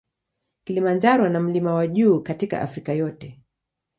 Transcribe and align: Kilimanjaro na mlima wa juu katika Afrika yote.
Kilimanjaro 0.63 1.29
na 1.29 1.39
mlima 1.39 1.73
wa 1.73 1.87
juu 1.87 2.21
katika 2.23 2.61
Afrika 2.61 2.93
yote. 2.93 3.41